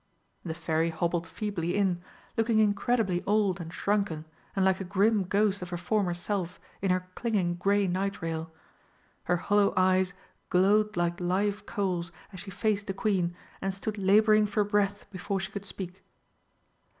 The 0.43 0.55
Fairy 0.55 0.89
hobbled 0.89 1.27
feebly 1.27 1.75
in, 1.75 2.01
looking 2.35 2.57
incredibly 2.57 3.21
old 3.27 3.61
and 3.61 3.71
shrunken, 3.71 4.25
and 4.55 4.65
like 4.65 4.81
a 4.81 4.83
grim 4.83 5.25
ghost 5.25 5.61
of 5.61 5.69
her 5.69 5.77
former 5.77 6.15
self 6.15 6.59
in 6.81 6.89
her 6.89 7.05
clinging 7.13 7.53
grey 7.57 7.85
night 7.85 8.19
rail. 8.19 8.49
Her 9.25 9.37
hollow 9.37 9.75
eyes 9.77 10.13
glowed 10.49 10.97
like 10.97 11.19
live 11.19 11.67
coals 11.67 12.11
as 12.33 12.39
she 12.39 12.49
faced 12.49 12.87
the 12.87 12.95
Queen, 12.95 13.35
and 13.61 13.75
stood 13.75 13.99
labouring 13.99 14.47
for 14.47 14.63
breath 14.63 15.05
before 15.11 15.39
she 15.39 15.51
could 15.51 15.65
speak. 15.65 16.03